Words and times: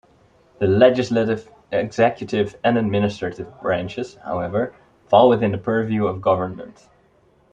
The 0.57 0.65
legislative, 0.65 1.47
executive, 1.71 2.57
and 2.63 2.75
administrative 2.75 3.61
branches, 3.61 4.15
however, 4.25 4.73
fall 5.07 5.29
within 5.29 5.51
the 5.51 5.59
purview 5.59 6.07
of 6.07 6.21
government. 6.21 6.89